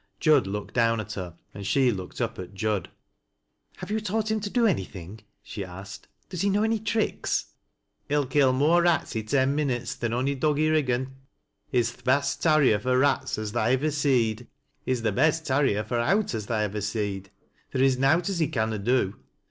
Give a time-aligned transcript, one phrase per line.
[0.19, 2.89] Jud looked down at her, and she looked up at Jud."
[3.77, 7.51] Have you taught him to do anything?" she asked." Does he know any tricks?""
[8.09, 11.11] He'll kill more rats i' ten minutes than ony dog i' Kiggan.
[11.71, 14.47] He's th' best tarrier fur rats as tha ivver seed.
[14.83, 17.29] He's th' best tarrier for owt as tha ivver seed.
[17.71, 19.19] Theer in nowt as he canna do.